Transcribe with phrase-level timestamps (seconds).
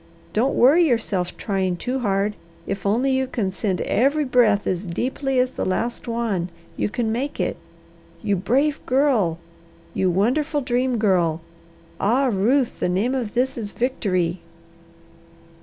[0.33, 5.37] Don't worry yourself trying too hard, if only you can send every breath as deeply
[5.37, 7.55] as the last one, you can make it.
[8.23, 9.37] You brave girl!
[9.93, 11.39] You wonderful Dream Girl!
[11.99, 14.41] Ah, Ruth, the name of this is victory!"